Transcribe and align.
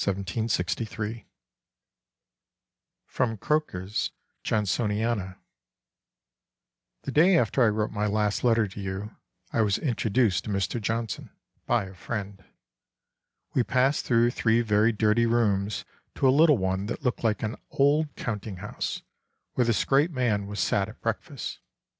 [Sidenote: 0.03 1.23
Croker's 3.39 4.09
Johnsoniana.] 4.43 5.37
"The 7.03 7.11
day 7.11 7.37
after 7.37 7.61
I 7.61 7.67
wrote 7.69 7.91
my 7.91 8.07
last 8.07 8.43
letter 8.43 8.67
to 8.67 8.81
you 8.81 9.15
I 9.53 9.61
was 9.61 9.77
introduced 9.77 10.45
to 10.45 10.49
Mr. 10.49 10.81
Johnson 10.81 11.29
by 11.67 11.83
a 11.85 11.93
friend. 11.93 12.43
We 13.53 13.61
passed 13.63 14.03
through 14.05 14.31
three 14.31 14.61
very 14.61 14.91
dirty 14.91 15.27
rooms 15.27 15.85
to 16.15 16.27
a 16.27 16.31
little 16.33 16.57
one 16.57 16.87
that 16.87 17.03
looked 17.03 17.23
like 17.23 17.43
an 17.43 17.57
old 17.69 18.15
counting 18.15 18.55
house, 18.57 19.03
where 19.53 19.65
this 19.65 19.85
great 19.85 20.09
man 20.09 20.47
was 20.47 20.59
sat 20.59 20.89
at 20.89 20.99
breakfast.... 21.01 21.59